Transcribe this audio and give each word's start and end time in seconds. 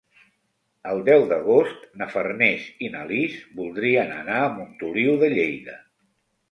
El 0.91 1.01
deu 1.09 1.25
d'agost 1.31 1.85
na 2.03 2.09
Farners 2.15 2.65
i 2.87 2.91
na 2.97 3.05
Lis 3.13 3.39
voldrien 3.61 4.19
anar 4.19 4.43
a 4.49 4.53
Montoliu 4.59 5.19
de 5.25 5.33
Lleida. 5.39 5.83